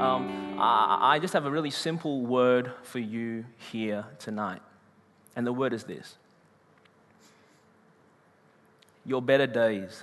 [0.00, 4.62] Um, I just have a really simple word for you here tonight.
[5.36, 6.16] And the word is this
[9.04, 10.02] Your better days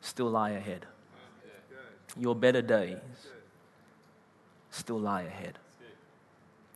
[0.00, 0.86] still lie ahead.
[2.18, 2.98] Your better days
[4.70, 5.58] still lie ahead.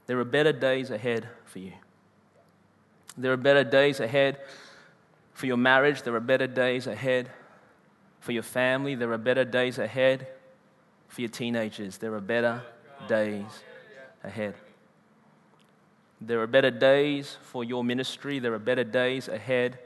[0.07, 1.73] There are better days ahead for you.
[3.17, 4.39] There are better days ahead
[5.33, 6.03] for your marriage.
[6.03, 7.31] There are better days ahead
[8.21, 8.95] for your family.
[8.95, 10.27] There are better days ahead
[11.09, 11.99] for your teenagers.
[11.99, 12.63] There are better
[13.09, 13.63] days
[14.23, 14.55] ahead.
[16.21, 18.39] There are better days for your ministry.
[18.39, 19.79] There are better days ahead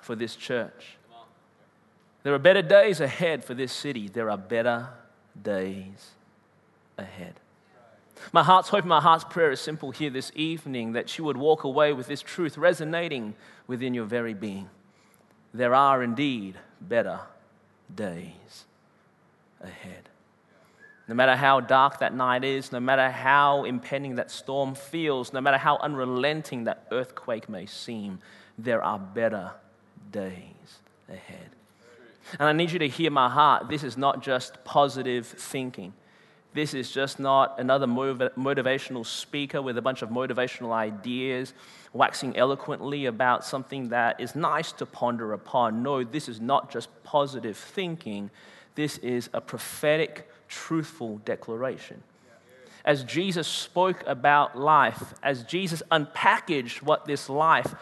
[0.00, 0.96] for this church.
[2.22, 4.08] There are better days ahead for this city.
[4.08, 4.88] There are better
[5.40, 6.10] days
[6.98, 7.34] ahead.
[8.32, 11.64] My heart's hope my heart's prayer is simple here this evening that you would walk
[11.64, 13.34] away with this truth resonating
[13.66, 14.68] within your very being.
[15.54, 17.20] There are indeed better
[17.94, 18.66] days
[19.60, 20.10] ahead.
[21.08, 25.40] No matter how dark that night is, no matter how impending that storm feels, no
[25.40, 28.20] matter how unrelenting that earthquake may seem,
[28.56, 29.52] there are better
[30.12, 31.50] days ahead.
[32.38, 33.68] And I need you to hear my heart.
[33.68, 35.92] This is not just positive thinking.
[36.52, 41.54] This is just not another motiv- motivational speaker with a bunch of motivational ideas,
[41.92, 45.82] waxing eloquently about something that is nice to ponder upon.
[45.82, 48.30] No, this is not just positive thinking.
[48.74, 52.02] This is a prophetic, truthful declaration.
[52.84, 57.74] As Jesus spoke about life, as Jesus unpackaged what this life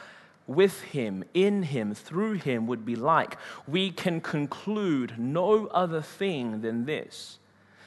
[0.48, 3.36] with him, in him, through him would be like,
[3.68, 7.38] we can conclude no other thing than this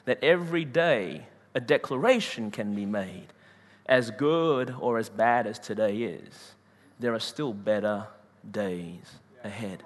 [0.06, 3.28] that every day a declaration can be made.
[3.88, 6.54] As good or as bad as today is,
[7.00, 8.08] there are still better
[8.50, 9.84] days ahead.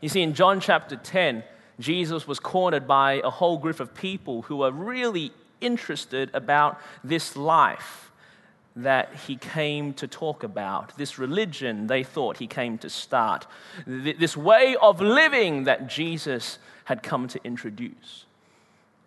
[0.00, 1.42] You see, in John chapter 10,
[1.80, 7.34] Jesus was cornered by a whole group of people who were really interested about this
[7.34, 8.12] life
[8.76, 13.46] that he came to talk about, this religion they thought he came to start,
[13.86, 18.26] this way of living that Jesus had come to introduce.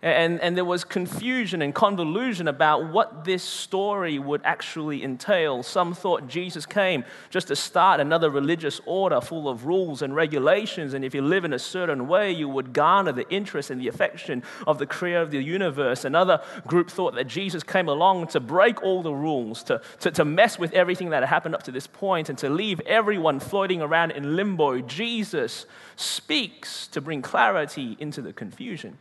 [0.04, 5.64] And, and there was confusion and convolution about what this story would actually entail.
[5.64, 10.94] Some thought Jesus came just to start another religious order full of rules and regulations,
[10.94, 13.88] and if you live in a certain way, you would garner the interest and the
[13.88, 16.06] affection of the creator of the universe.
[16.06, 20.24] Another group thought that Jesus came along to break all the rules, to, to, to
[20.24, 23.82] mess with everything that had happened up to this point, and to leave everyone floating
[23.82, 24.80] around in limbo.
[24.80, 25.66] Jesus
[25.96, 29.00] speaks to bring clarity into the confusion.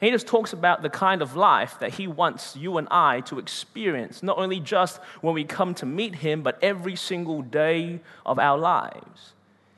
[0.00, 3.38] He just talks about the kind of life that he wants you and I to
[3.38, 8.38] experience, not only just when we come to meet him, but every single day of
[8.38, 9.32] our lives.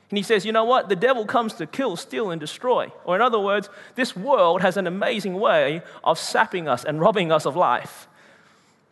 [0.09, 0.89] And he says, you know what?
[0.89, 2.91] The devil comes to kill, steal, and destroy.
[3.03, 7.31] Or, in other words, this world has an amazing way of sapping us and robbing
[7.31, 8.07] us of life,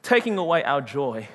[0.02, 1.30] taking away our joy,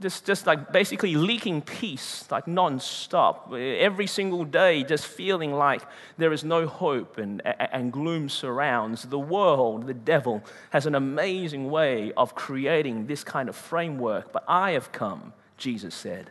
[0.00, 3.52] just, just like basically leaking peace, like non-stop.
[3.52, 5.82] Every single day, just feeling like
[6.16, 9.02] there is no hope and, and gloom surrounds.
[9.02, 14.32] The world, the devil, has an amazing way of creating this kind of framework.
[14.32, 16.30] But I have come, Jesus said,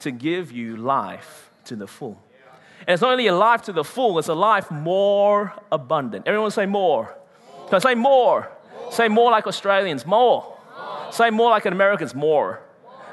[0.00, 2.22] to give you life to the full.
[2.86, 6.26] And it's not only a life to the full, it's a life more abundant.
[6.26, 7.14] Everyone say more.
[7.66, 8.50] Can I say more?
[8.80, 8.92] more?
[8.92, 10.56] Say more like Australians, more.
[10.76, 11.12] more.
[11.12, 12.60] Say more like Americans, more.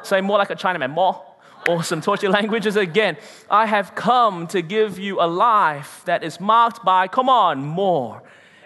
[0.03, 1.23] Say more like a Chinaman, more.
[1.67, 2.01] Awesome.
[2.01, 3.17] Taught you languages again.
[3.49, 8.21] I have come to give you a life that is marked by, come on, more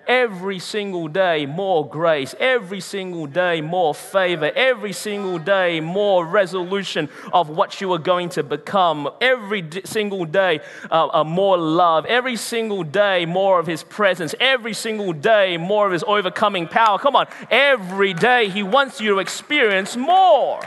[0.08, 7.10] every single day more grace, every single day more favor, every single day more resolution
[7.32, 10.60] of what you are going to become, every d- single day
[10.92, 15.86] uh, uh, more love, every single day more of His presence, every single day more
[15.86, 17.00] of His overcoming power.
[17.00, 20.62] Come on, every day He wants you to experience more.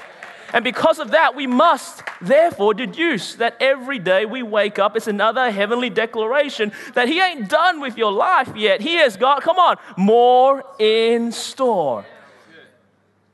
[0.55, 5.09] And because of that, we must therefore deduce that every day we wake up, it's
[5.09, 8.81] another heavenly declaration that He ain't done with your life yet.
[8.81, 12.07] He has got, come on, more in store.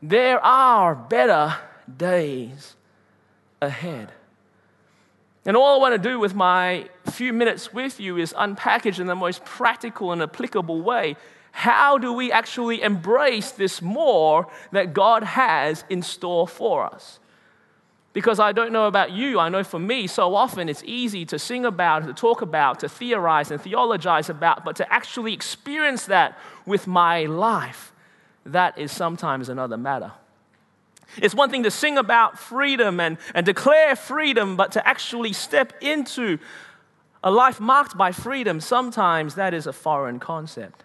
[0.00, 1.58] There are better
[1.94, 2.74] days
[3.60, 4.10] ahead.
[5.44, 9.06] And all I want to do with my few minutes with you is unpackage in
[9.06, 11.16] the most practical and applicable way
[11.52, 17.18] how do we actually embrace this more that God has in store for us?
[18.12, 21.38] Because I don't know about you, I know for me, so often it's easy to
[21.38, 26.36] sing about, to talk about, to theorize and theologize about, but to actually experience that
[26.66, 27.92] with my life,
[28.44, 30.12] that is sometimes another matter.
[31.18, 35.72] It's one thing to sing about freedom and, and declare freedom, but to actually step
[35.80, 36.38] into
[37.22, 40.84] a life marked by freedom, sometimes that is a foreign concept.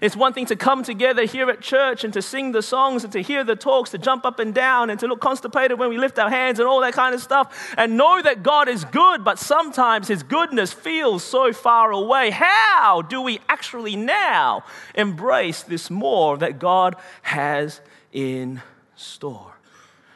[0.00, 3.12] It's one thing to come together here at church and to sing the songs and
[3.12, 5.98] to hear the talks, to jump up and down and to look constipated when we
[5.98, 9.24] lift our hands and all that kind of stuff and know that God is good,
[9.24, 12.30] but sometimes His goodness feels so far away.
[12.30, 14.64] How do we actually now
[14.94, 17.80] embrace this more that God has
[18.12, 18.62] in
[18.94, 19.54] store?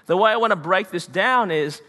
[0.06, 1.80] The way I want to break this down is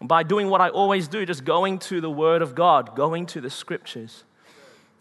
[0.00, 3.40] by doing what I always do, just going to the Word of God, going to
[3.40, 4.24] the Scriptures.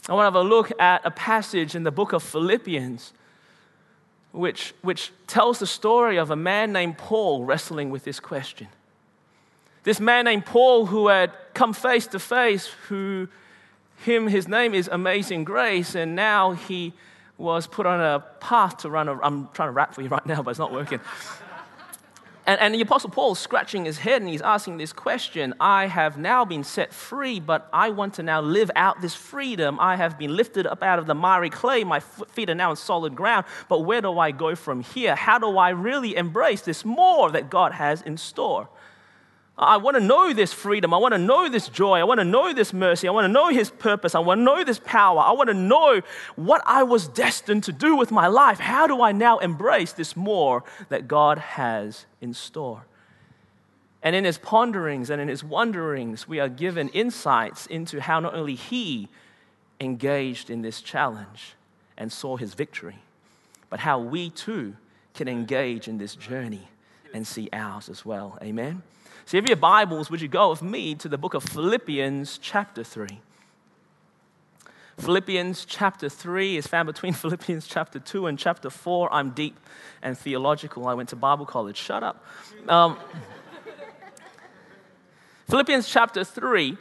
[0.09, 3.13] I want to have a look at a passage in the book of Philippians,
[4.31, 8.67] which, which tells the story of a man named Paul wrestling with this question.
[9.83, 13.27] This man named Paul, who had come face to face, who
[14.03, 16.93] him, his name is Amazing Grace, and now he
[17.37, 19.19] was put on a path to run a.
[19.21, 20.99] I'm trying to rap for you right now, but it's not working.
[22.47, 25.87] And, and the Apostle Paul is scratching his head and he's asking this question I
[25.87, 29.77] have now been set free, but I want to now live out this freedom.
[29.81, 31.83] I have been lifted up out of the miry clay.
[31.83, 33.45] My feet are now on solid ground.
[33.67, 35.13] But where do I go from here?
[35.15, 38.69] How do I really embrace this more that God has in store?
[39.59, 40.93] I want to know this freedom.
[40.93, 41.99] I want to know this joy.
[41.99, 43.07] I want to know this mercy.
[43.07, 44.13] I want to know His purpose.
[44.13, 45.19] I want to know this power.
[45.19, 46.01] I want to know
[46.35, 48.59] what I was destined to do with my life.
[48.59, 52.85] How do I now embrace this more that God has in store?
[54.03, 58.35] And in his ponderings and in his wonderings, we are given insights into how not
[58.35, 59.09] only he
[59.79, 61.55] engaged in this challenge
[61.97, 62.99] and saw his victory,
[63.71, 64.75] but how we too
[65.15, 66.67] can engage in this journey
[67.11, 68.37] and see ours as well.
[68.43, 68.83] Amen.
[69.27, 72.37] So, if you have Bibles, would you go with me to the book of Philippians,
[72.37, 73.19] chapter 3?
[74.99, 79.11] Philippians chapter 3 is found between Philippians chapter 2 and chapter 4.
[79.11, 79.59] I'm deep
[80.01, 80.87] and theological.
[80.87, 81.75] I went to Bible college.
[81.75, 82.23] Shut up.
[82.69, 82.97] Um,
[85.49, 86.77] Philippians chapter 3,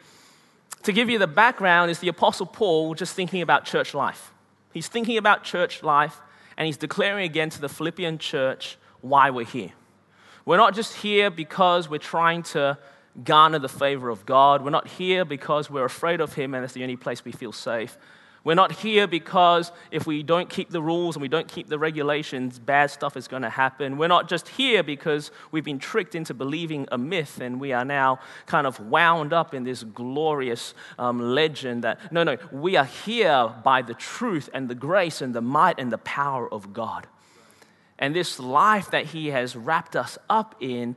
[0.85, 4.33] to give you the background, is the Apostle Paul just thinking about church life.
[4.73, 6.21] He's thinking about church life
[6.57, 9.73] and he's declaring again to the Philippian church why we're here.
[10.47, 12.79] We're not just here because we're trying to
[13.25, 14.63] garner the favor of God.
[14.63, 17.53] We're not here because we're afraid of Him and it's the only place we feel
[17.53, 17.99] safe.
[18.45, 21.81] We're not here because if we don't keep the rules and we don't keep the
[21.81, 23.99] regulations, bad stuff is going to happen.
[23.99, 27.85] We're not just here because we've been tricked into believing a myth and we are
[27.85, 32.85] now kind of wound up in this glorious um, legend that, no, no, we are
[32.85, 37.09] here by the truth and the grace and the might and the power of God.
[37.99, 40.97] And this life that He has wrapped us up in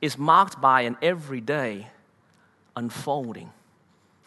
[0.00, 1.88] is marked by an everyday
[2.76, 3.50] unfolding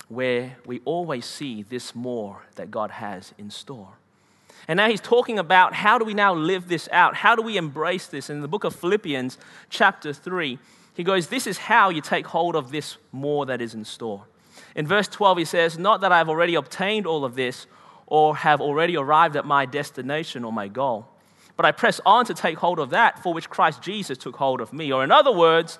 [0.10, 3.90] where we always see this more that God has in store.
[4.68, 7.16] And now he's talking about how do we now live this out?
[7.16, 8.30] How do we embrace this?
[8.30, 9.38] In the book of Philippians,
[9.70, 10.60] chapter 3,
[10.94, 14.24] he goes, This is how you take hold of this more that is in store.
[14.76, 17.68] In verse 12, he says, Not that I've already obtained all of this
[18.08, 21.06] or have already arrived at my destination or my goal.
[21.56, 24.62] But I press on to take hold of that for which Christ Jesus took hold
[24.62, 24.92] of me.
[24.92, 25.78] Or, in other words,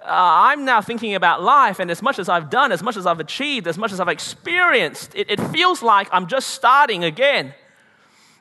[0.00, 3.06] uh, I'm now thinking about life, and as much as I've done, as much as
[3.06, 7.54] I've achieved, as much as I've experienced, it, it feels like I'm just starting again.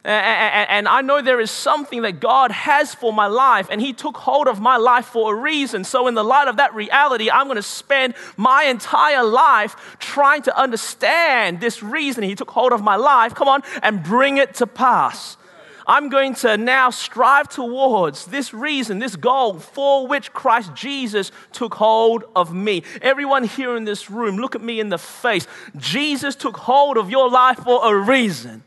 [0.05, 4.17] And, I know there is something that God has for my life, and He took
[4.17, 5.85] hold of my life for a reason.
[5.85, 10.41] So, in the light of that reality, I'm going to spend my entire life trying
[10.43, 14.55] to understand this reason He took hold of my life, come on, and bring it
[14.55, 15.37] to pass.
[15.85, 21.73] I'm going to now strive towards this reason, this goal for which Christ Jesus took
[21.73, 22.83] hold of me.
[23.01, 25.45] Everyone here in this room, look at me in the face.
[25.77, 28.63] Jesus took hold of your life for a reason.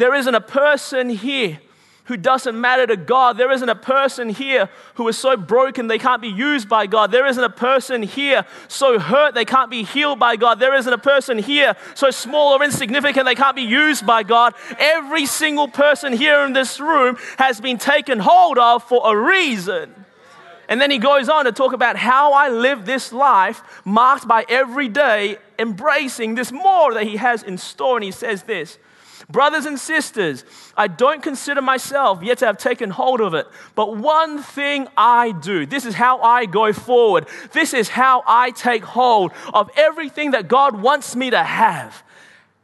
[0.00, 1.60] There isn't a person here
[2.04, 3.36] who doesn't matter to God.
[3.36, 7.12] There isn't a person here who is so broken they can't be used by God.
[7.12, 10.58] There isn't a person here so hurt they can't be healed by God.
[10.58, 14.54] There isn't a person here so small or insignificant they can't be used by God.
[14.78, 19.94] Every single person here in this room has been taken hold of for a reason.
[20.70, 24.46] And then he goes on to talk about how I live this life marked by
[24.48, 27.98] every day embracing this more that he has in store.
[27.98, 28.78] And he says this
[29.30, 30.44] Brothers and sisters,
[30.76, 33.46] I don't consider myself yet to have taken hold of it,
[33.76, 35.66] but one thing I do.
[35.66, 37.28] This is how I go forward.
[37.52, 42.02] This is how I take hold of everything that God wants me to have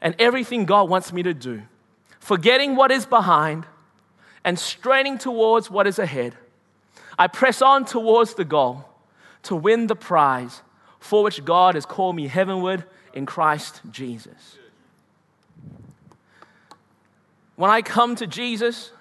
[0.01, 1.63] and everything God wants me to do.
[2.19, 3.65] Forgetting what is behind
[4.43, 6.35] and straining towards what is ahead.
[7.17, 8.89] I press on towards the goal
[9.45, 10.63] to win the prize
[10.99, 14.59] for which God has called me heavenward in Christ Jesus.
[17.57, 18.93] When I come to Jesus,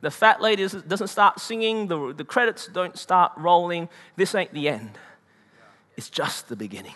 [0.00, 3.88] the fat lady doesn't start singing, the, the credits don't start rolling.
[4.16, 4.98] This ain't the end,
[5.96, 6.94] it's just the beginning.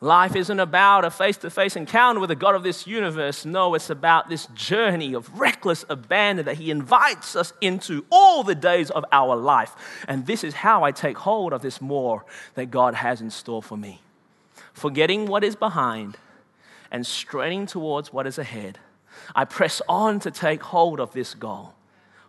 [0.00, 3.46] Life isn't about a face to face encounter with the God of this universe.
[3.46, 8.54] No, it's about this journey of reckless abandon that He invites us into all the
[8.54, 9.74] days of our life.
[10.06, 13.62] And this is how I take hold of this more that God has in store
[13.62, 14.02] for me.
[14.74, 16.18] Forgetting what is behind
[16.90, 18.80] and straining towards what is ahead,
[19.34, 21.74] I press on to take hold of this goal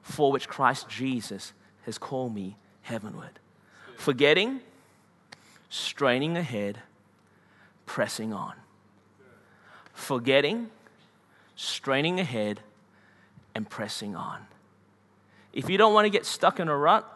[0.01, 3.39] for which Christ Jesus has called me heavenward.
[3.97, 4.61] Forgetting,
[5.69, 6.79] straining ahead,
[7.85, 8.53] pressing on.
[9.93, 10.69] Forgetting,
[11.55, 12.59] straining ahead,
[13.55, 14.45] and pressing on.
[15.53, 17.09] If you don't want to get stuck in a rut,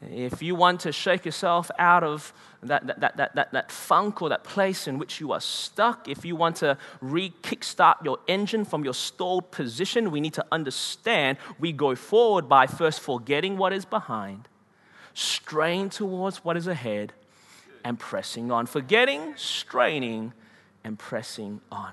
[0.00, 4.28] if you want to shake yourself out of that, that, that, that, that, funk or
[4.28, 8.64] that place in which you are stuck, if you want to re kickstart your engine
[8.64, 13.72] from your stalled position, we need to understand we go forward by first forgetting what
[13.72, 14.48] is behind,
[15.14, 17.12] strain towards what is ahead,
[17.84, 18.66] and pressing on.
[18.66, 20.32] Forgetting, straining,
[20.84, 21.92] and pressing on.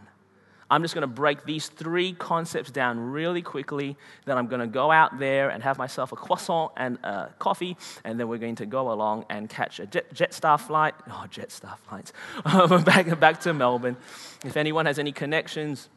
[0.69, 3.97] I'm just going to break these three concepts down really quickly.
[4.25, 7.77] Then I'm going to go out there and have myself a croissant and a coffee,
[8.03, 10.95] and then we're going to go along and catch a jet, Jetstar flight.
[11.07, 12.13] Oh, Jetstar flights.
[12.85, 13.97] back, back to Melbourne.
[14.43, 15.89] If anyone has any connections,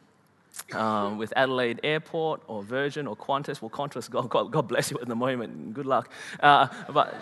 [0.73, 3.61] um, with Adelaide Airport or Virgin or Qantas.
[3.61, 5.73] Well, Qantas, God, God, bless you at the moment.
[5.73, 6.11] Good luck.
[6.39, 7.15] Uh, but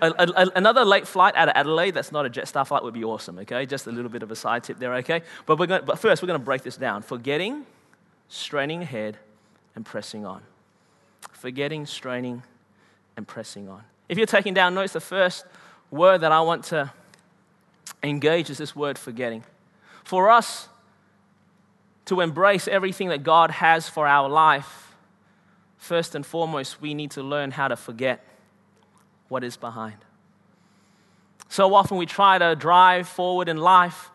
[0.00, 3.04] a, a, another late flight out of Adelaide that's not a Jetstar flight would be
[3.04, 3.66] awesome, okay?
[3.66, 5.22] Just a little bit of a side tip there, okay?
[5.46, 7.02] But, we're going but first, we're going to break this down.
[7.02, 7.64] Forgetting,
[8.28, 9.16] straining ahead,
[9.74, 10.42] and pressing on.
[11.32, 12.42] Forgetting, straining,
[13.16, 13.82] and pressing on.
[14.08, 15.46] If you're taking down notes, the first
[15.90, 16.92] word that I want to
[18.02, 19.44] engage is this word forgetting.
[20.04, 20.68] For us,
[22.12, 24.92] to embrace everything that God has for our life,
[25.78, 28.22] first and foremost, we need to learn how to forget
[29.28, 29.96] what is behind.
[31.48, 34.10] So often we try to drive forward in life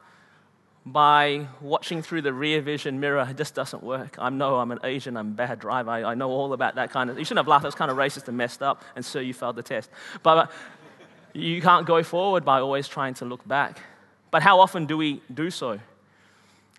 [0.85, 3.25] by watching through the rear vision mirror.
[3.27, 4.15] It just doesn't work.
[4.19, 5.89] I know I'm an Asian, I'm a bad driver.
[5.89, 7.17] I, I know all about that kind of.
[7.17, 9.55] You shouldn't have laughed, that's kind of racist and messed up, and so you failed
[9.55, 9.89] the test.
[10.21, 10.51] But
[11.33, 13.79] you can't go forward by always trying to look back.
[14.29, 15.79] But how often do we do so?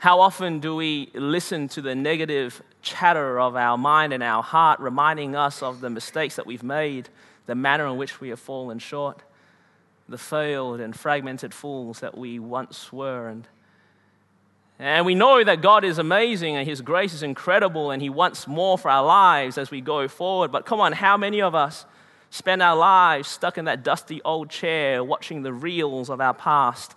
[0.00, 4.78] How often do we listen to the negative chatter of our mind and our heart,
[4.78, 7.08] reminding us of the mistakes that we've made,
[7.46, 9.24] the manner in which we have fallen short,
[10.08, 13.28] the failed and fragmented fools that we once were?
[13.28, 13.48] And,
[14.78, 18.46] and we know that God is amazing and His grace is incredible and He wants
[18.46, 20.52] more for our lives as we go forward.
[20.52, 21.86] But come on, how many of us
[22.30, 26.94] spend our lives stuck in that dusty old chair watching the reels of our past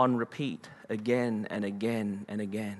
[0.00, 0.68] on repeat?
[0.90, 2.76] again and again and again.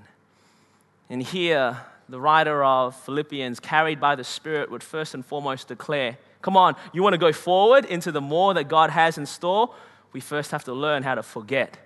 [1.08, 6.18] And here, the writer of Philippians, carried by the Spirit, would first and foremost declare
[6.42, 9.74] come on, you want to go forward into the more that God has in store?
[10.14, 11.76] We first have to learn how to forget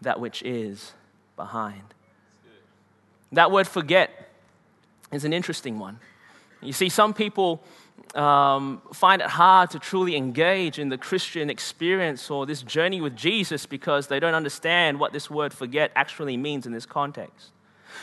[0.00, 0.92] that which is
[1.34, 1.82] behind.
[3.32, 4.30] That word forget
[5.10, 5.98] is an interesting one.
[6.62, 7.64] You see, some people
[8.14, 13.14] um, find it hard to truly engage in the Christian experience or this journey with
[13.14, 17.50] Jesus because they don't understand what this word forget actually means in this context.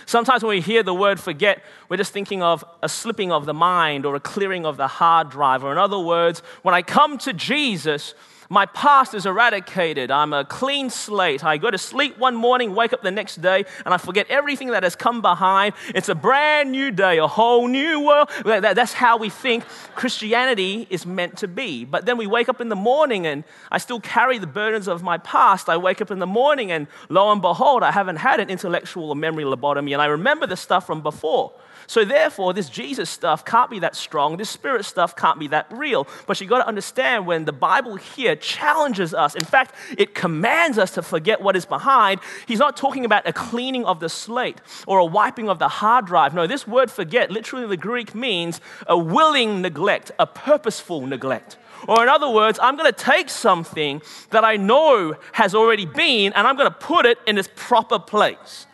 [0.05, 3.53] Sometimes when we hear the word forget, we're just thinking of a slipping of the
[3.53, 5.63] mind or a clearing of the hard drive.
[5.63, 8.13] Or, in other words, when I come to Jesus,
[8.53, 10.11] my past is eradicated.
[10.11, 11.43] I'm a clean slate.
[11.43, 14.67] I go to sleep one morning, wake up the next day, and I forget everything
[14.67, 15.73] that has come behind.
[15.95, 18.29] It's a brand new day, a whole new world.
[18.45, 19.63] That's how we think
[19.95, 21.83] Christianity is meant to be.
[21.83, 25.01] But then we wake up in the morning, and I still carry the burdens of
[25.01, 25.67] my past.
[25.67, 29.09] I wake up in the morning, and lo and behold, I haven't had an intellectual
[29.09, 31.53] or memory lobotomy, and I remember the stuff from before.
[31.87, 34.37] So, therefore, this Jesus stuff can't be that strong.
[34.37, 36.07] This spirit stuff can't be that real.
[36.27, 40.77] But you've got to understand when the Bible here challenges us, in fact, it commands
[40.77, 44.61] us to forget what is behind, he's not talking about a cleaning of the slate
[44.85, 46.33] or a wiping of the hard drive.
[46.33, 51.57] No, this word forget, literally in the Greek, means a willing neglect, a purposeful neglect.
[51.87, 56.31] Or, in other words, I'm going to take something that I know has already been
[56.33, 58.67] and I'm going to put it in its proper place.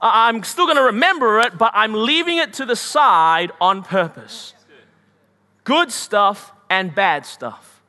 [0.00, 4.54] I'm still going to remember it, but I'm leaving it to the side on purpose.
[5.64, 7.79] Good stuff and bad stuff.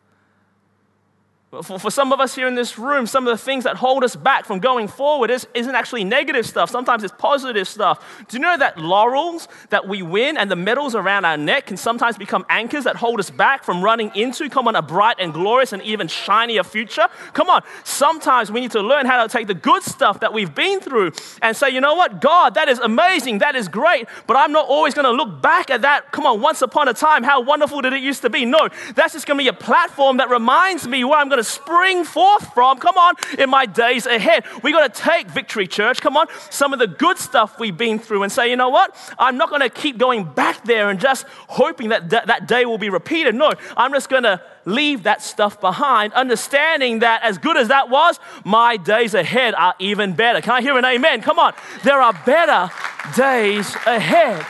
[1.51, 4.05] For, for some of us here in this room, some of the things that hold
[4.05, 6.69] us back from going forward is, isn't actually negative stuff.
[6.69, 8.25] Sometimes it's positive stuff.
[8.29, 11.75] Do you know that laurels that we win and the medals around our neck can
[11.75, 15.33] sometimes become anchors that hold us back from running into, come on, a bright and
[15.33, 17.09] glorious and even shinier future?
[17.33, 17.63] Come on.
[17.83, 21.11] Sometimes we need to learn how to take the good stuff that we've been through
[21.41, 24.69] and say, you know what, God, that is amazing, that is great, but I'm not
[24.69, 26.13] always going to look back at that.
[26.13, 28.45] Come on, once upon a time, how wonderful did it used to be?
[28.45, 31.40] No, that's just going to be a platform that reminds me where I'm going to
[31.43, 34.45] spring forth from, come on, in my days ahead.
[34.63, 37.99] We got to take Victory Church, come on, some of the good stuff we've been
[37.99, 38.95] through and say, you know what?
[39.17, 42.65] I'm not going to keep going back there and just hoping that th- that day
[42.65, 43.35] will be repeated.
[43.35, 47.89] No, I'm just going to leave that stuff behind, understanding that as good as that
[47.89, 50.41] was, my days ahead are even better.
[50.41, 51.21] Can I hear an amen?
[51.21, 51.53] Come on.
[51.83, 52.71] There are better
[53.15, 54.45] days ahead.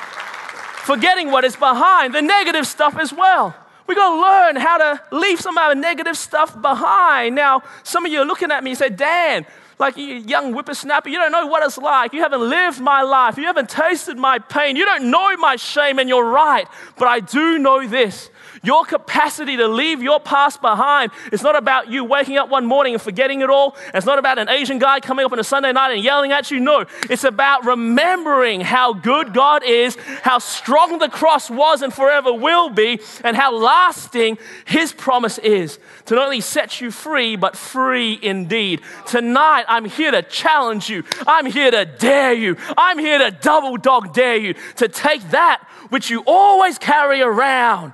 [0.85, 3.55] Forgetting what is behind, the negative stuff as well.
[3.91, 7.35] We got to learn how to leave some of our negative stuff behind.
[7.35, 9.45] Now, some of you are looking at me and say, Dan,
[9.79, 12.13] like you young whippersnapper, you don't know what it's like.
[12.13, 13.37] You haven't lived my life.
[13.37, 14.77] You haven't tasted my pain.
[14.77, 16.69] You don't know my shame, and you're right.
[16.97, 18.29] But I do know this
[18.63, 22.93] your capacity to leave your past behind is not about you waking up one morning
[22.93, 23.75] and forgetting it all.
[23.93, 26.51] It's not about an Asian guy coming up on a Sunday night and yelling at
[26.51, 26.59] you.
[26.59, 32.31] No, it's about remembering how good God is, how strong the cross was and forever
[32.31, 37.55] will be, and how lasting His promise is to not only set you free, but
[37.55, 38.81] free indeed.
[39.07, 41.03] Tonight, I'm here to challenge you.
[41.25, 42.57] I'm here to dare you.
[42.77, 47.93] I'm here to double dog dare you to take that which you always carry around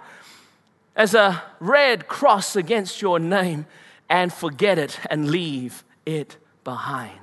[0.98, 3.68] as a red cross against your name
[4.10, 7.20] and forget it and leave it behind.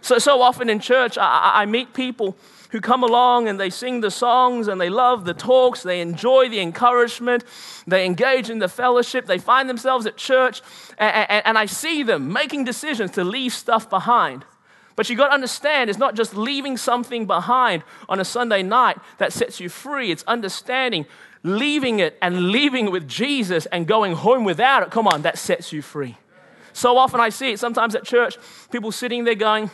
[0.00, 2.36] So, so often in church, I, I meet people
[2.70, 6.48] who come along and they sing the songs and they love the talks, they enjoy
[6.48, 7.44] the encouragement,
[7.86, 10.60] they engage in the fellowship, they find themselves at church,
[10.98, 14.44] and, and, and I see them making decisions to leave stuff behind.
[14.96, 18.98] But you got to understand, it's not just leaving something behind on a Sunday night
[19.18, 20.10] that sets you free.
[20.10, 21.06] It's understanding
[21.44, 25.38] leaving it and leaving it with Jesus and going home without it, come on, that
[25.38, 26.16] sets you free.
[26.72, 28.36] So often I see it sometimes at church,
[28.72, 29.70] people sitting there going,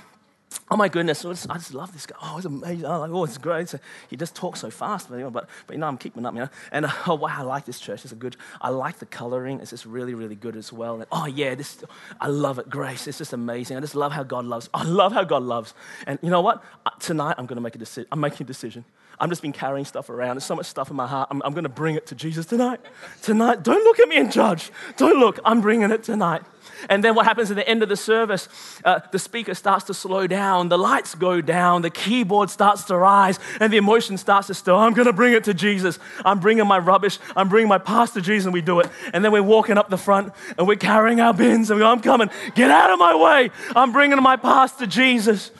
[0.68, 2.16] Oh my goodness, I just love this guy.
[2.22, 2.84] Oh, it's amazing.
[2.84, 3.72] Oh, it's great.
[4.08, 6.48] He just talks so fast, but, but, but you know, I'm keeping up, you know.
[6.72, 8.04] And oh, wow, I like this church.
[8.04, 9.60] It's a good, I like the coloring.
[9.60, 10.96] It's just really, really good as well.
[10.96, 11.84] And oh, yeah, this,
[12.20, 12.68] I love it.
[12.68, 13.76] Grace, it's just amazing.
[13.76, 14.68] I just love how God loves.
[14.74, 15.74] I love how God loves.
[16.06, 16.62] And you know what?
[16.84, 18.08] Uh, tonight, I'm going to make a decision.
[18.10, 18.84] I'm making a decision.
[19.20, 20.36] I'm just been carrying stuff around.
[20.36, 21.28] There's so much stuff in my heart.
[21.30, 22.80] I'm, I'm going to bring it to Jesus tonight.
[23.20, 24.72] Tonight, don't look at me and judge.
[24.96, 25.38] Don't look.
[25.44, 26.42] I'm bringing it tonight.
[26.88, 28.48] And then what happens at the end of the service?
[28.82, 32.96] Uh, the speaker starts to slow down, the lights go down, the keyboard starts to
[32.96, 34.74] rise, and the emotion starts to stir.
[34.74, 35.98] I'm going to bring it to Jesus.
[36.24, 37.18] I'm bringing my rubbish.
[37.36, 38.88] I'm bringing my past to Jesus, and we do it.
[39.12, 41.90] And then we're walking up the front and we're carrying our bins, and we go,
[41.90, 42.30] I'm coming.
[42.54, 43.50] Get out of my way.
[43.76, 45.50] I'm bringing my past to Jesus.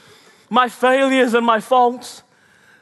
[0.49, 2.23] My failures and my faults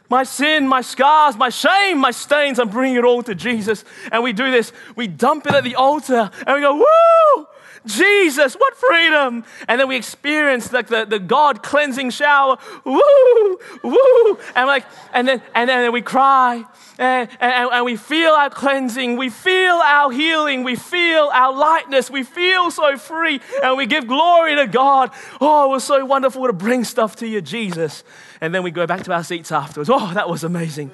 [0.09, 3.85] my sin, my scars, my shame, my stains, I'm bringing it all to Jesus.
[4.11, 4.73] And we do this.
[4.97, 7.47] We dump it at the altar and we go, woo!
[7.87, 9.45] Jesus, what freedom!
[9.67, 15.29] And then we experience like the, the God cleansing shower, woo, woo, and like, and
[15.29, 16.65] then and then we cry,
[16.99, 22.11] and, and, and we feel our cleansing, we feel our healing, we feel our lightness,
[22.11, 25.11] we feel so free, and we give glory to God.
[25.41, 28.03] Oh, it was so wonderful to bring stuff to you, Jesus.
[28.41, 29.91] And then we go back to our seats afterwards.
[29.93, 30.91] Oh, that was amazing.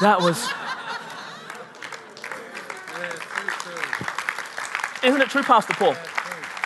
[0.00, 0.48] That was.
[5.04, 5.94] Isn't it true, Pastor Paul?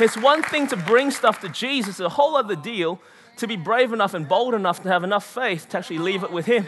[0.00, 3.00] It's one thing to bring stuff to Jesus, it's a whole other deal
[3.38, 6.32] to be brave enough and bold enough to have enough faith to actually leave it
[6.32, 6.66] with Him.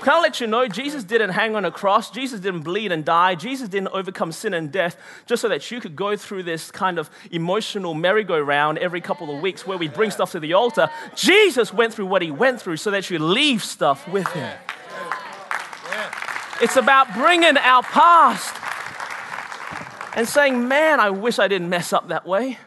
[0.00, 2.10] Can I let you know, Jesus didn't hang on a cross.
[2.10, 3.34] Jesus didn't bleed and die.
[3.34, 6.98] Jesus didn't overcome sin and death just so that you could go through this kind
[6.98, 10.90] of emotional merry-go-round every couple of weeks where we bring stuff to the altar.
[11.14, 14.56] Jesus went through what he went through so that you leave stuff with him.
[16.60, 18.54] It's about bringing our past
[20.16, 22.58] and saying, man, I wish I didn't mess up that way.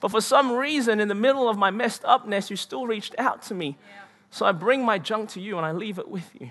[0.00, 3.40] But for some reason, in the middle of my messed upness, you still reached out
[3.44, 3.78] to me.
[3.88, 4.02] Yeah.
[4.30, 6.50] So I bring my junk to you and I leave it with you.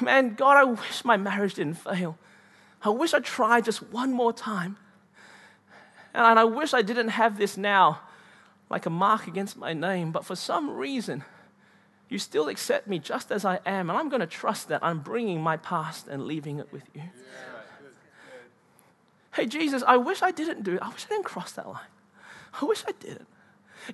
[0.00, 2.18] Man, God, I wish my marriage didn't fail.
[2.82, 4.78] I wish I tried just one more time.
[6.14, 8.00] And I wish I didn't have this now
[8.70, 11.22] like a mark against my name, but for some reason,
[12.08, 15.00] you still accept me just as I am, and I'm going to trust that I'm
[15.00, 17.02] bringing my past and leaving it with you.
[17.02, 17.53] Yeah
[19.34, 20.82] hey, Jesus, I wish I didn't do it.
[20.82, 21.92] I wish I didn't cross that line.
[22.60, 23.26] I wish I didn't.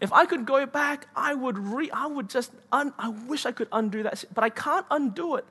[0.00, 3.52] If I could go back, I would re, I would just, un, I wish I
[3.52, 5.46] could undo that, but I can't undo it.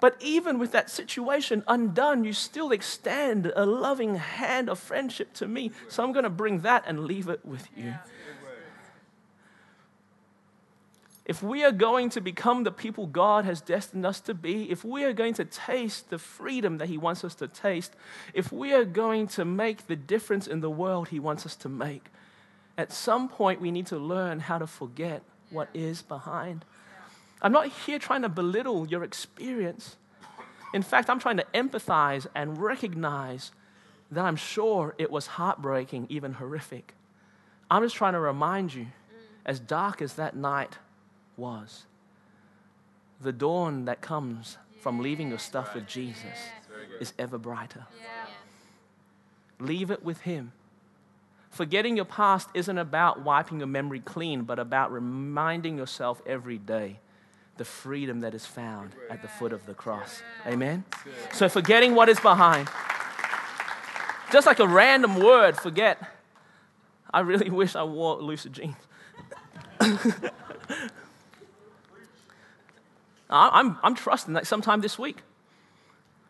[0.00, 5.46] But even with that situation undone, you still extend a loving hand of friendship to
[5.46, 5.70] me.
[5.88, 7.94] So I'm going to bring that and leave it with you.
[11.24, 14.84] If we are going to become the people God has destined us to be, if
[14.84, 17.94] we are going to taste the freedom that He wants us to taste,
[18.34, 21.68] if we are going to make the difference in the world He wants us to
[21.68, 22.06] make,
[22.76, 26.64] at some point we need to learn how to forget what is behind.
[27.40, 29.96] I'm not here trying to belittle your experience.
[30.74, 33.52] In fact, I'm trying to empathize and recognize
[34.10, 36.94] that I'm sure it was heartbreaking, even horrific.
[37.70, 38.88] I'm just trying to remind you, mm.
[39.46, 40.78] as dark as that night
[41.42, 41.84] was,
[43.20, 46.38] the dawn that comes from leaving your stuff with Jesus
[47.00, 47.86] is ever brighter.
[49.58, 50.52] Leave it with Him.
[51.50, 56.98] Forgetting your past isn't about wiping your memory clean, but about reminding yourself every day
[57.58, 60.22] the freedom that is found at the foot of the cross.
[60.46, 60.84] Amen?
[61.32, 62.68] So, forgetting what is behind,
[64.32, 65.98] just like a random word, forget.
[67.12, 68.76] I really wish I wore lucid jeans.
[73.34, 75.18] I'm, I'm trusting that sometime this week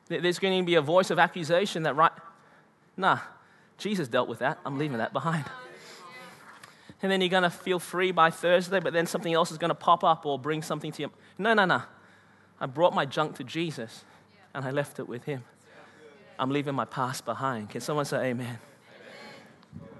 [0.08, 2.12] there's going to be a voice of accusation that, right,
[2.96, 3.18] nah,
[3.78, 4.58] Jesus dealt with that.
[4.64, 5.44] I'm leaving that behind
[7.02, 9.70] and then you're going to feel free by Thursday, but then something else is going
[9.70, 11.10] to pop up or bring something to you.
[11.36, 11.82] No, no, no.
[12.60, 14.04] I brought my junk to Jesus
[14.54, 15.42] and I left it with Him.
[16.38, 17.70] I'm leaving my past behind.
[17.70, 18.58] Can someone say amen?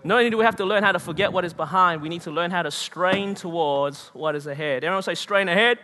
[0.04, 2.22] Not only do we have to learn how to forget what is behind, we need
[2.22, 4.84] to learn how to strain towards what is ahead.
[4.84, 5.78] Everyone say, strain ahead?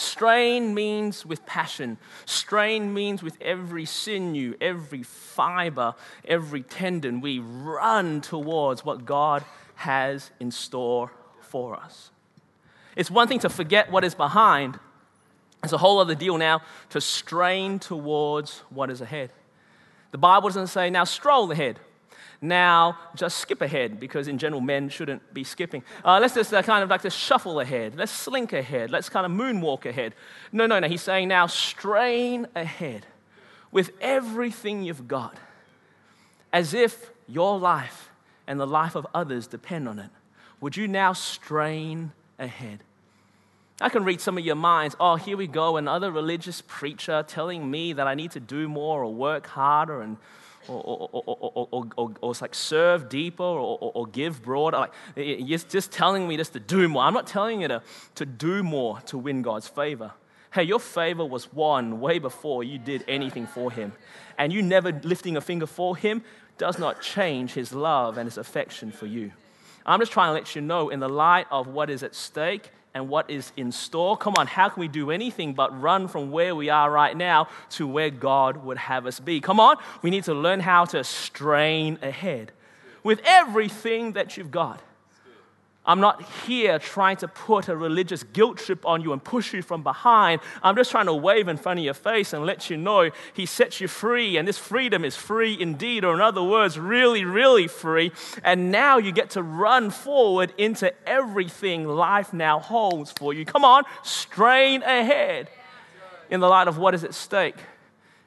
[0.00, 1.98] Strain means with passion.
[2.24, 7.20] Strain means with every sinew, every fiber, every tendon.
[7.20, 9.44] We run towards what God
[9.76, 12.10] has in store for us.
[12.96, 14.78] It's one thing to forget what is behind,
[15.62, 19.30] it's a whole other deal now to strain towards what is ahead.
[20.12, 21.78] The Bible doesn't say, now stroll ahead.
[22.42, 25.82] Now just skip ahead, because in general, men shouldn't be skipping.
[26.04, 27.96] Uh, let's just uh, kind of like just shuffle ahead.
[27.96, 28.90] Let's slink ahead.
[28.90, 30.14] Let's kind of moonwalk ahead.
[30.50, 30.88] No, no, no.
[30.88, 33.04] He's saying now strain ahead
[33.70, 35.36] with everything you've got,
[36.52, 38.08] as if your life
[38.46, 40.10] and the life of others depend on it,
[40.60, 42.80] would you now strain ahead?
[43.80, 44.96] I can read some of your minds.
[44.98, 49.04] Oh, here we go, another religious preacher telling me that I need to do more
[49.04, 50.16] or work harder and
[50.70, 54.78] or, or, or, or, like serve deeper or give broader.
[54.78, 57.02] Like, you're just telling me just to do more.
[57.02, 57.82] I'm not telling you to,
[58.16, 60.12] to do more to win God's favor.
[60.52, 63.92] Hey, your favor was won way before you did anything for Him.
[64.36, 66.22] And you never lifting a finger for Him
[66.60, 69.32] does not change his love and his affection for you.
[69.86, 72.70] I'm just trying to let you know, in the light of what is at stake
[72.94, 76.30] and what is in store, come on, how can we do anything but run from
[76.30, 79.40] where we are right now to where God would have us be?
[79.40, 82.52] Come on, we need to learn how to strain ahead
[83.04, 84.82] with everything that you've got.
[85.90, 89.60] I'm not here trying to put a religious guilt trip on you and push you
[89.60, 90.40] from behind.
[90.62, 93.44] I'm just trying to wave in front of your face and let you know He
[93.44, 97.66] sets you free, and this freedom is free indeed, or in other words, really, really
[97.66, 98.12] free.
[98.44, 103.44] And now you get to run forward into everything life now holds for you.
[103.44, 105.50] Come on, strain ahead
[106.30, 107.56] in the light of what is at stake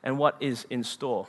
[0.03, 1.27] and what is in store.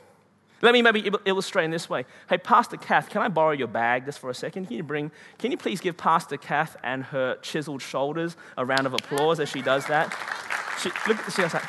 [0.61, 2.05] Let me maybe illustrate in this way.
[2.29, 4.67] Hey, Pastor Kath, can I borrow your bag just for a second?
[4.67, 8.87] Can you bring, can you please give Pastor Kath and her chiseled shoulders a round
[8.87, 10.15] of applause as she does that?
[10.81, 11.63] She, look, she was like,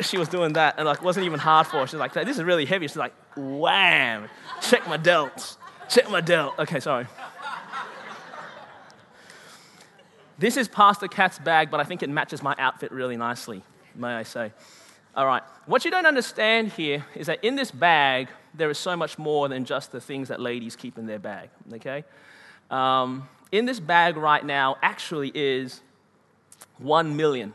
[0.00, 1.86] she was doing that and like wasn't even hard for her.
[1.86, 2.86] She's like, this is really heavy.
[2.86, 4.28] She's like, wham,
[4.60, 5.56] check my delts,
[5.88, 6.58] check my delt.
[6.58, 7.06] Okay, sorry.
[10.38, 13.62] This is Pastor Kath's bag, but I think it matches my outfit really nicely,
[13.96, 14.52] may I say.
[15.18, 15.42] All right.
[15.66, 19.48] What you don't understand here is that in this bag, there is so much more
[19.48, 22.04] than just the things that ladies keep in their bag, okay?
[22.70, 25.80] Um, in this bag right now actually is
[26.78, 27.52] 1 million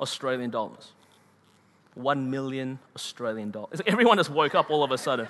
[0.00, 0.92] Australian dollars.
[1.96, 3.80] 1 million Australian dollars.
[3.84, 5.26] Everyone just woke up all of a sudden.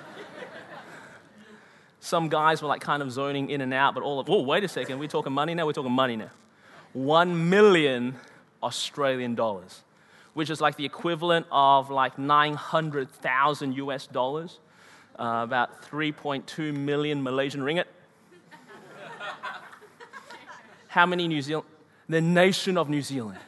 [1.99, 4.63] Some guys were like kind of zoning in and out, but all of, oh, wait
[4.65, 5.65] a second, we're talking money now?
[5.65, 6.29] We're talking money now.
[6.93, 8.17] 1 million
[8.61, 9.81] Australian dollars
[10.33, 14.59] which is like the equivalent of like 900,000 US dollars,
[15.19, 17.85] uh, about 3.2 million Malaysian ringgit.
[20.87, 21.67] How many New Zealand?
[22.09, 23.39] The nation of New Zealand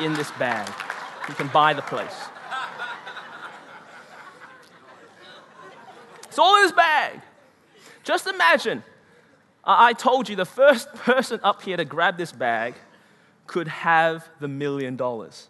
[0.00, 0.68] in this bag.
[1.28, 2.14] You can buy the place.
[6.24, 7.20] It's all in this bag.
[8.04, 8.84] Just imagine.
[9.64, 12.74] I told you the first person up here to grab this bag
[13.48, 15.48] could have the million dollars.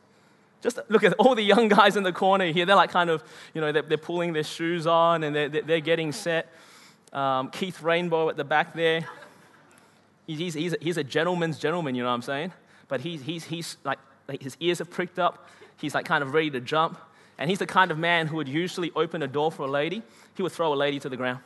[0.63, 2.65] Just look at all the young guys in the corner here.
[2.65, 3.23] They're like kind of,
[3.55, 6.53] you know, they're, they're pulling their shoes on and they're, they're getting set.
[7.13, 9.05] Um, Keith Rainbow at the back there.
[10.27, 12.53] He's, he's, he's a gentleman's gentleman, you know what I'm saying?
[12.89, 15.49] But he's, he's, he's like, like, his ears have pricked up.
[15.77, 16.99] He's like kind of ready to jump.
[17.39, 20.03] And he's the kind of man who would usually open a door for a lady.
[20.35, 21.39] He would throw a lady to the ground.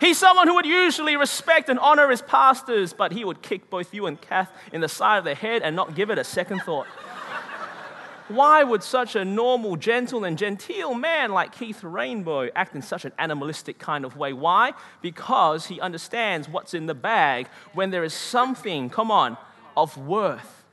[0.00, 3.94] He's someone who would usually respect and honor his pastors, but he would kick both
[3.94, 6.60] you and Kath in the side of the head and not give it a second
[6.60, 6.86] thought.
[8.28, 13.04] Why would such a normal, gentle, and genteel man like Keith Rainbow act in such
[13.04, 14.32] an animalistic kind of way?
[14.32, 14.72] Why?
[15.00, 17.46] Because he understands what's in the bag.
[17.72, 19.36] When there is something, come on,
[19.76, 20.64] of worth,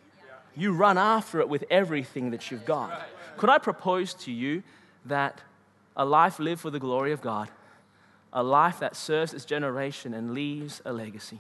[0.56, 3.08] you run after it with everything that you've got.
[3.38, 4.64] Could I propose to you
[5.06, 5.42] that
[5.96, 7.50] a life lived for the glory of God
[8.34, 11.40] a life that serves its generation and leaves a legacy.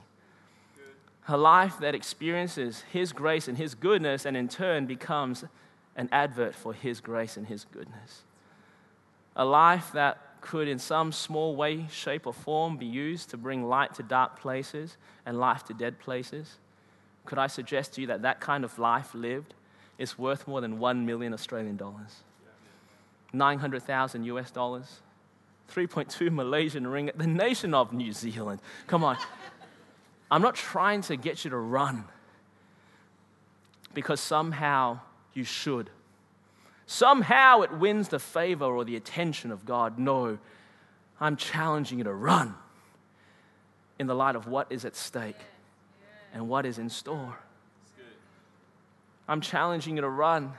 [1.27, 5.43] A life that experiences His grace and His goodness and in turn becomes
[5.95, 8.21] an advert for His grace and His goodness.
[9.35, 13.67] A life that could, in some small way, shape, or form, be used to bring
[13.67, 16.57] light to dark places and life to dead places.
[17.25, 19.53] Could I suggest to you that that kind of life lived
[19.97, 22.17] is worth more than 1 million Australian dollars?
[23.31, 24.99] 900,000 US dollars?
[25.71, 28.59] 3.2 Malaysian ringgit, the nation of New Zealand.
[28.87, 29.17] Come on.
[30.29, 32.05] I'm not trying to get you to run
[33.93, 34.99] because somehow
[35.33, 35.89] you should.
[36.85, 39.97] Somehow it wins the favor or the attention of God.
[39.97, 40.37] No,
[41.19, 42.55] I'm challenging you to run
[43.99, 45.37] in the light of what is at stake
[46.33, 47.37] and what is in store.
[49.27, 50.53] I'm challenging you to run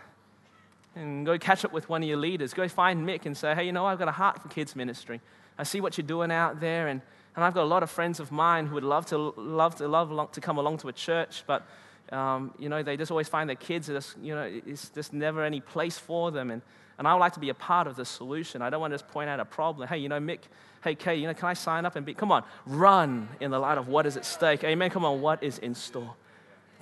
[0.94, 2.54] and go catch up with one of your leaders.
[2.54, 5.20] Go find Mick and say, hey, you know, I've got a heart for kids ministry.
[5.58, 7.00] I see what you're doing out there, and,
[7.36, 9.88] and I've got a lot of friends of mine who would love to love to
[9.88, 11.66] love to come along to a church, but
[12.12, 15.42] um, you know, they just always find their kids, just, you know, it's just never
[15.42, 16.50] any place for them.
[16.50, 16.62] And,
[16.98, 18.62] and I would like to be a part of the solution.
[18.62, 19.88] I don't want to just point out a problem.
[19.88, 20.40] Hey, you know, Mick,
[20.82, 23.58] hey, Kay, you know, can I sign up and be, come on, run in the
[23.58, 24.62] light of what is at stake.
[24.64, 24.90] Amen.
[24.90, 26.14] Come on, what is in store?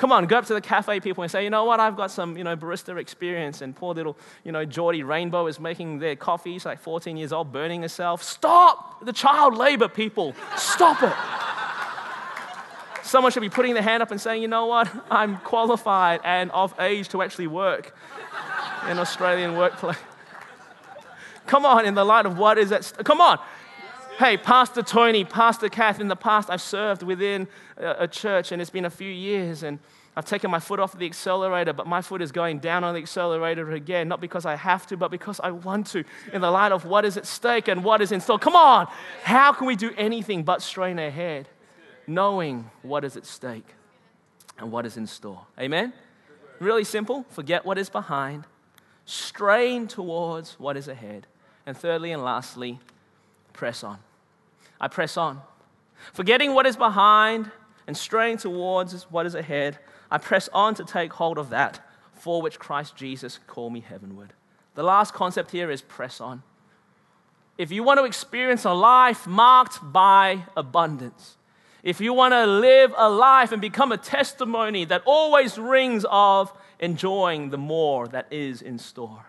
[0.02, 2.10] Come on, go up to the cafe people and say, you know what, I've got
[2.10, 3.60] some, you know, barista experience.
[3.60, 6.54] And poor little, you know, Geordie Rainbow is making their coffee.
[6.54, 8.20] She's like 14 years old, burning herself.
[8.20, 10.34] Stop the child labor, people.
[10.56, 11.12] Stop it.
[13.06, 16.50] Someone should be putting their hand up and saying, you know what, I'm qualified and
[16.50, 17.94] of age to actually work
[18.90, 19.98] in Australian workplace.
[21.46, 22.92] Come on, in the light of what is that?
[23.04, 23.38] Come on.
[24.18, 27.48] Hey, Pastor Tony, Pastor Kath, in the past I've served within
[27.78, 29.78] a church and it's been a few years and
[30.14, 33.00] I've taken my foot off the accelerator, but my foot is going down on the
[33.00, 36.72] accelerator again, not because I have to, but because I want to, in the light
[36.72, 38.38] of what is at stake and what is in store.
[38.38, 38.86] Come on,
[39.22, 41.48] how can we do anything but strain ahead,
[42.06, 43.74] knowing what is at stake
[44.58, 45.46] and what is in store?
[45.58, 45.94] Amen?
[46.60, 47.24] Really simple.
[47.30, 48.44] Forget what is behind,
[49.06, 51.26] strain towards what is ahead.
[51.64, 52.78] And thirdly and lastly,
[53.52, 53.98] press on.
[54.80, 55.40] I press on.
[56.12, 57.50] Forgetting what is behind
[57.86, 59.78] and straying towards what is ahead,
[60.10, 61.80] I press on to take hold of that
[62.14, 64.32] for which Christ Jesus called me heavenward.
[64.74, 66.42] The last concept here is press on.
[67.58, 71.36] If you want to experience a life marked by abundance,
[71.82, 76.52] if you want to live a life and become a testimony that always rings of
[76.78, 79.26] enjoying the more that is in store,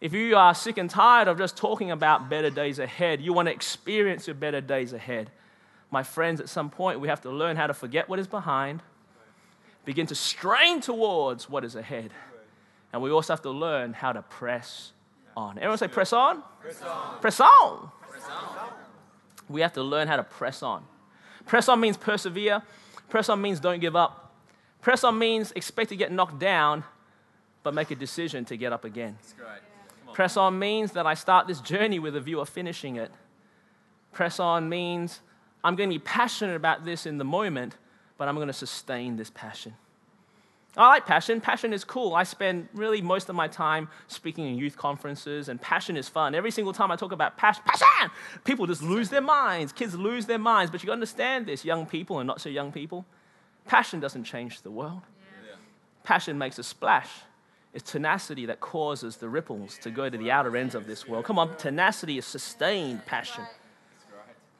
[0.00, 3.46] if you are sick and tired of just talking about better days ahead, you want
[3.46, 5.30] to experience your better days ahead.
[5.90, 8.82] My friends, at some point, we have to learn how to forget what is behind,
[9.84, 12.12] begin to strain towards what is ahead.
[12.92, 14.92] And we also have to learn how to press
[15.36, 15.56] on.
[15.58, 16.42] Everyone say, press on?
[16.60, 17.20] Press on.
[17.20, 17.90] Press on.
[18.08, 18.70] Press on.
[19.48, 20.84] We have to learn how to press on.
[21.46, 22.62] Press on means persevere.
[23.08, 24.34] Press on means don't give up.
[24.80, 26.84] Press on means expect to get knocked down,
[27.62, 29.16] but make a decision to get up again.
[29.20, 29.67] That's great.
[30.18, 33.12] Press on means that I start this journey with a view of finishing it.
[34.10, 35.20] Press on means
[35.62, 37.76] I'm going to be passionate about this in the moment,
[38.16, 39.76] but I'm going to sustain this passion.
[40.76, 41.40] I like passion.
[41.40, 42.16] Passion is cool.
[42.16, 46.34] I spend really most of my time speaking in youth conferences, and passion is fun.
[46.34, 48.10] Every single time I talk about passion, passion,
[48.42, 49.72] people just lose their minds.
[49.72, 50.72] Kids lose their minds.
[50.72, 53.06] But you understand this, young people and not so young people.
[53.66, 55.02] Passion doesn't change the world.
[55.46, 55.54] Yeah.
[56.02, 57.08] Passion makes a splash.
[57.74, 61.24] It's tenacity that causes the ripples to go to the outer ends of this world.
[61.24, 63.44] Come on, tenacity is sustained passion.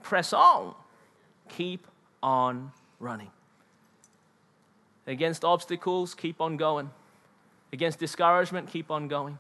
[0.03, 0.75] Press on.
[1.49, 1.87] Keep
[2.23, 3.31] on running.
[5.07, 6.91] Against obstacles, keep on going.
[7.73, 9.39] Against discouragement, keep on going.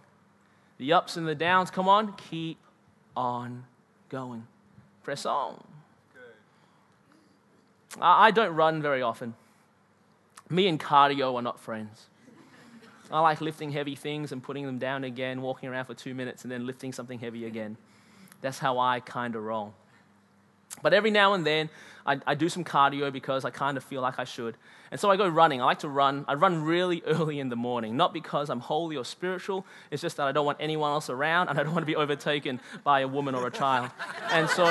[0.79, 2.59] The ups and the downs, come on, keep
[3.17, 3.65] on
[4.09, 4.47] going.
[5.03, 5.63] Press on.
[8.01, 9.35] I don't run very often.
[10.49, 12.07] Me and cardio are not friends.
[13.11, 16.43] I like lifting heavy things and putting them down again, walking around for two minutes,
[16.43, 17.77] and then lifting something heavy again.
[18.41, 19.75] That's how I kind of roll.
[20.83, 21.71] But every now and then,
[22.07, 24.57] I, I do some cardio because I kind of feel like I should.
[24.91, 25.61] And so I go running.
[25.61, 26.25] I like to run.
[26.29, 29.67] I run really early in the morning, not because I'm holy or spiritual.
[29.91, 31.97] It's just that I don't want anyone else around and I don't want to be
[32.05, 33.91] overtaken by a woman or a child.
[34.31, 34.65] And so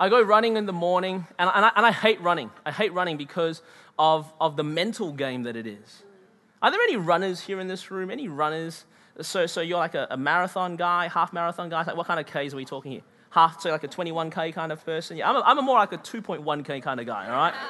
[0.00, 2.50] I go running in the morning, and, and, I, and I hate running.
[2.66, 3.62] I hate running because
[3.98, 6.02] of, of the mental game that it is.
[6.62, 8.10] Are there any runners here in this room?
[8.10, 8.84] Any runners?
[9.20, 11.84] So, so you're like a, a marathon guy, half marathon guy?
[11.84, 13.02] Like what kind of Ks are we talking here?
[13.30, 15.16] Half, so like a 21K kind of person?
[15.16, 17.54] Yeah, I'm a, I'm a more like a 2.1K kind of guy, all right?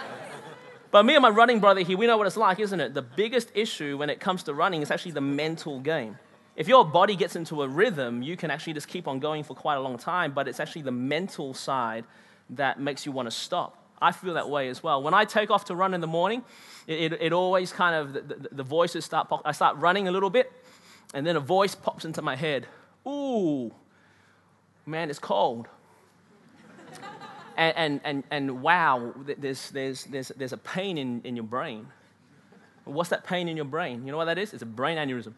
[0.94, 2.94] But me and my running brother here, we know what it's like, isn't it?
[2.94, 6.16] The biggest issue when it comes to running is actually the mental game.
[6.54, 9.56] If your body gets into a rhythm, you can actually just keep on going for
[9.56, 12.04] quite a long time, but it's actually the mental side
[12.50, 13.83] that makes you want to stop.
[14.04, 15.02] I feel that way as well.
[15.02, 16.42] When I take off to run in the morning,
[16.86, 20.12] it, it, it always kind of, the, the, the, voices start, I start running a
[20.12, 20.52] little bit,
[21.14, 22.66] and then a voice pops into my head.
[23.06, 23.72] Ooh,
[24.84, 25.68] man, it's cold.
[27.56, 31.86] and, and, and, and wow, there's, there's, there's, there's a pain in, in your brain.
[32.84, 34.04] What's that pain in your brain?
[34.04, 34.52] You know what that is?
[34.52, 35.32] It's a brain aneurysm.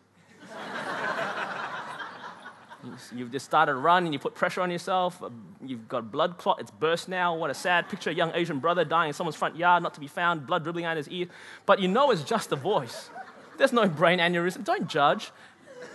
[3.15, 5.23] You've just started running, you put pressure on yourself.
[5.65, 6.61] You've got blood clot.
[6.61, 7.37] It's burst now.
[7.37, 8.11] What a sad picture.
[8.11, 10.85] A young Asian brother dying in someone's front yard, not to be found, blood dribbling
[10.85, 11.27] out of his ear.
[11.65, 13.11] But you know it's just a voice.
[13.59, 14.65] There's no brain aneurysm.
[14.65, 15.31] Don't judge.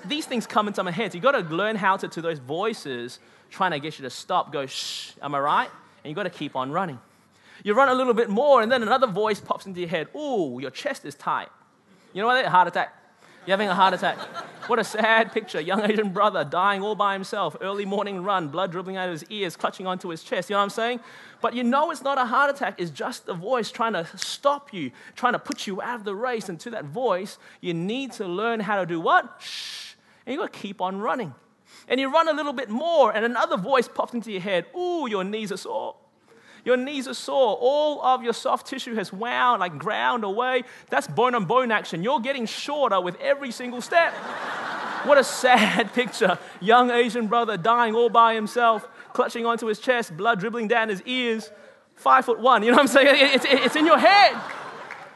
[0.06, 1.12] These things come into my head.
[1.12, 4.10] So You've got to learn how to, to those voices trying to get you to
[4.10, 5.70] stop, go, shh, am I right?
[6.04, 7.00] And you've got to keep on running.
[7.64, 10.08] You run a little bit more, and then another voice pops into your head.
[10.16, 11.50] Ooh, your chest is tight.
[12.14, 12.46] You know what?
[12.46, 12.96] Heart attack.
[13.46, 14.18] You're having a heart attack.
[14.68, 15.60] What a sad picture.
[15.60, 19.24] Young Asian brother dying all by himself, early morning run, blood dribbling out of his
[19.32, 20.50] ears, clutching onto his chest.
[20.50, 21.00] You know what I'm saying?
[21.42, 24.72] But you know it's not a heart attack, it's just the voice trying to stop
[24.74, 26.50] you, trying to put you out of the race.
[26.50, 29.38] And to that voice, you need to learn how to do what?
[29.40, 29.96] Shh.
[30.26, 31.34] And you got to keep on running.
[31.88, 34.68] And you run a little bit more, and another voice pops into your head.
[34.78, 35.96] Ooh, your knees are sore.
[36.64, 37.58] Your knees are sore.
[37.60, 40.64] All of your soft tissue has wound, like ground away.
[40.90, 42.04] That's bone on bone action.
[42.04, 44.14] You're getting shorter with every single step.
[45.06, 46.38] what a sad picture.
[46.60, 51.02] Young Asian brother dying all by himself, clutching onto his chest, blood dribbling down his
[51.04, 51.52] ears.
[51.96, 52.64] Five foot one.
[52.64, 53.34] You know what I'm saying?
[53.36, 54.36] It's, it's in your head.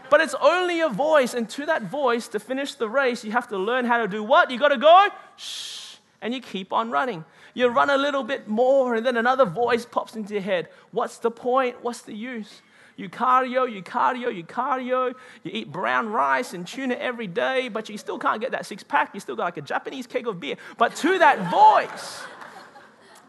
[0.09, 1.33] But it's only a voice.
[1.33, 4.23] And to that voice, to finish the race, you have to learn how to do
[4.23, 4.51] what?
[4.51, 7.25] You got to go, shh, and you keep on running.
[7.55, 10.67] You run a little bit more, and then another voice pops into your head.
[10.91, 11.77] What's the point?
[11.81, 12.61] What's the use?
[12.97, 15.13] You cardio, you cardio, you cardio.
[15.43, 18.83] You eat brown rice and tuna every day, but you still can't get that six
[18.83, 19.11] pack.
[19.13, 20.57] You still got like a Japanese keg of beer.
[20.77, 22.23] But to that voice,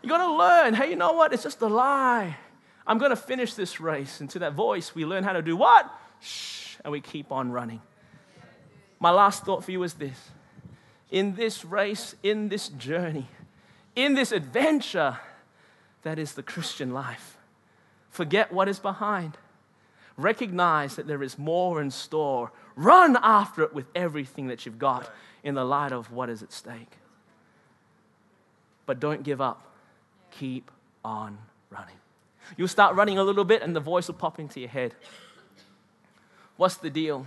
[0.02, 1.32] you got to learn hey, you know what?
[1.32, 2.36] It's just a lie.
[2.86, 4.20] I'm going to finish this race.
[4.20, 5.88] And to that voice, we learn how to do what?
[6.20, 7.80] Shh, and we keep on running.
[8.98, 10.30] My last thought for you is this
[11.10, 13.28] in this race, in this journey,
[13.96, 15.18] in this adventure
[16.02, 17.36] that is the Christian life.
[18.10, 19.36] Forget what is behind.
[20.16, 22.52] Recognize that there is more in store.
[22.76, 25.10] Run after it with everything that you've got
[25.42, 26.92] in the light of what is at stake.
[28.86, 29.66] But don't give up.
[30.30, 30.70] Keep
[31.04, 31.38] on
[31.70, 31.96] running.
[32.56, 34.94] You'll start running a little bit, and the voice will pop into your head.
[36.56, 37.26] What's the deal?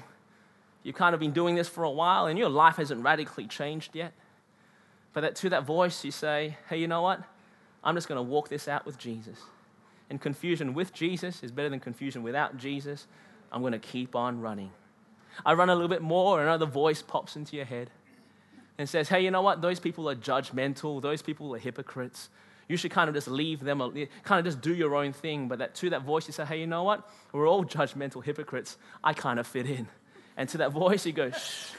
[0.81, 3.95] You've kind of been doing this for a while, and your life hasn't radically changed
[3.95, 4.13] yet.
[5.13, 7.23] But that, to that voice, you say, hey, you know what?
[7.83, 9.39] I'm just going to walk this out with Jesus.
[10.09, 13.07] And confusion with Jesus is better than confusion without Jesus.
[13.51, 14.71] I'm going to keep on running.
[15.45, 17.89] I run a little bit more, and another voice pops into your head
[18.77, 19.61] and says, hey, you know what?
[19.61, 21.01] Those people are judgmental.
[21.01, 22.29] Those people are hypocrites.
[22.67, 23.79] You should kind of just leave them,
[24.23, 25.47] kind of just do your own thing.
[25.47, 27.09] But that, to that voice, you say, hey, you know what?
[27.31, 28.77] We're all judgmental hypocrites.
[29.03, 29.87] I kind of fit in.
[30.37, 31.71] And to that voice, you go, shh,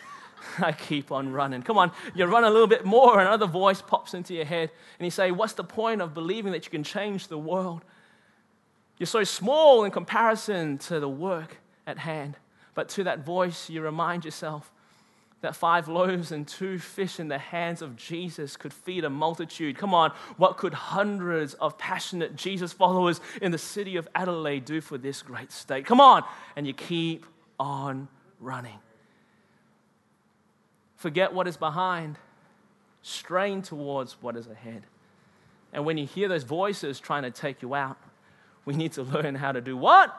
[0.58, 1.62] I keep on running.
[1.62, 5.06] Come on, you run a little bit more, another voice pops into your head, and
[5.06, 7.84] you say, What's the point of believing that you can change the world?
[8.98, 12.36] You're so small in comparison to the work at hand.
[12.74, 14.70] But to that voice, you remind yourself
[15.40, 19.78] that five loaves and two fish in the hands of Jesus could feed a multitude.
[19.78, 24.80] Come on, what could hundreds of passionate Jesus followers in the city of Adelaide do
[24.80, 25.86] for this great state?
[25.86, 26.22] Come on,
[26.56, 27.24] and you keep
[27.58, 28.78] on running.
[31.00, 32.18] Forget what is behind,
[33.00, 34.82] strain towards what is ahead.
[35.72, 37.96] And when you hear those voices trying to take you out,
[38.66, 40.14] we need to learn how to do what?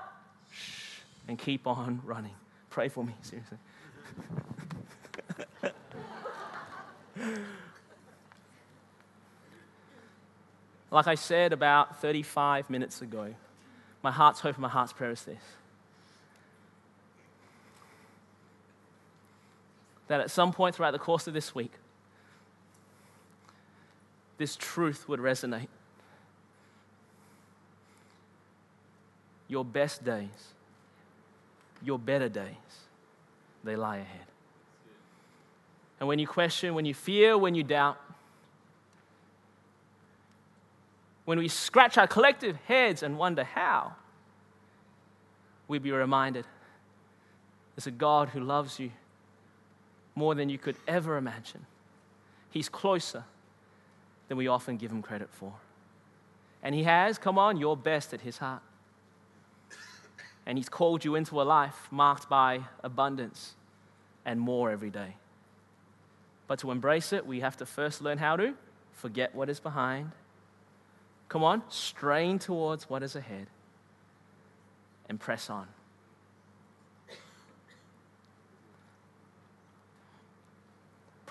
[0.49, 2.33] Shh, and keep on running.
[2.71, 3.59] Pray for me, seriously.
[10.89, 13.35] like I said about 35 minutes ago,
[14.01, 15.43] My heart's hope and my heart's prayer is this
[20.11, 21.71] that at some point throughout the course of this week,
[24.37, 25.69] this truth would resonate.
[29.47, 30.27] Your best days,
[31.81, 32.55] your better days,
[33.63, 34.25] they lie ahead.
[36.01, 37.97] And when you question, when you fear, when you doubt,
[41.23, 43.93] when we scratch our collective heads and wonder how,
[45.69, 46.45] we be reminded
[47.77, 48.91] there's a God who loves you
[50.15, 51.65] more than you could ever imagine.
[52.49, 53.23] He's closer
[54.27, 55.53] than we often give him credit for.
[56.63, 58.61] And he has, come on, your best at his heart.
[60.45, 63.55] And he's called you into a life marked by abundance
[64.25, 65.15] and more every day.
[66.47, 68.53] But to embrace it, we have to first learn how to
[68.91, 70.11] forget what is behind.
[71.29, 73.47] Come on, strain towards what is ahead
[75.07, 75.67] and press on.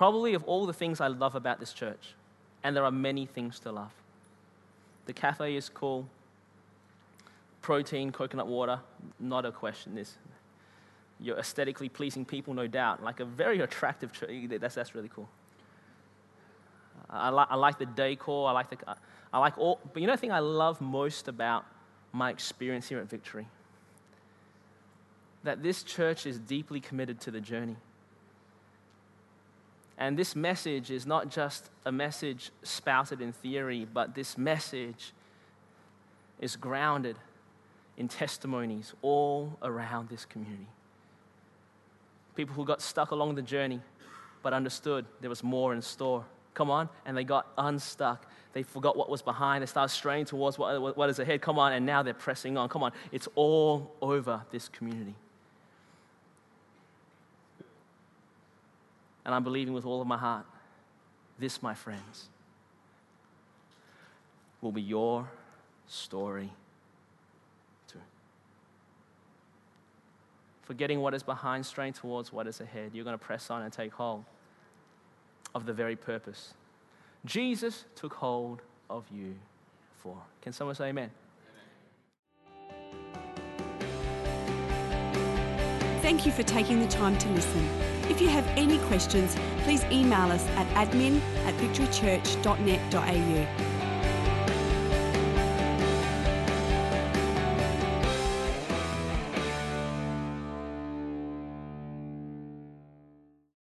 [0.00, 2.14] Probably of all the things I love about this church,
[2.64, 3.92] and there are many things to love.
[5.04, 6.08] The cafe is cool.
[7.60, 8.80] Protein, coconut water,
[9.18, 9.94] not a question.
[9.94, 10.16] This,
[11.20, 13.02] you're aesthetically pleasing people, no doubt.
[13.04, 14.30] Like a very attractive church.
[14.58, 15.28] That's, that's really cool.
[17.10, 18.48] I, li- I like the decor.
[18.48, 18.78] I like the,
[19.34, 19.80] I like all.
[19.92, 21.66] But you know the thing I love most about
[22.12, 23.48] my experience here at Victory?
[25.44, 27.76] That this church is deeply committed to the journey.
[30.00, 35.12] And this message is not just a message spouted in theory, but this message
[36.40, 37.16] is grounded
[37.98, 40.66] in testimonies all around this community.
[42.34, 43.82] People who got stuck along the journey,
[44.42, 46.24] but understood there was more in store.
[46.54, 48.24] Come on, and they got unstuck.
[48.54, 49.60] They forgot what was behind.
[49.60, 51.42] They started straying towards what, what is ahead.
[51.42, 52.70] Come on, and now they're pressing on.
[52.70, 55.14] Come on, it's all over this community.
[59.30, 60.44] And I'm believing with all of my heart
[61.38, 62.30] this, my friends,
[64.60, 65.30] will be your
[65.86, 66.50] story
[67.86, 68.00] too.
[70.62, 73.72] Forgetting what is behind, straying towards what is ahead, you're going to press on and
[73.72, 74.24] take hold
[75.54, 76.54] of the very purpose
[77.24, 79.36] Jesus took hold of you
[80.02, 80.16] for.
[80.42, 81.12] Can someone say amen?
[86.02, 87.89] Thank you for taking the time to listen.
[88.10, 93.79] If you have any questions, please email us at admin at victorychurch.net.au.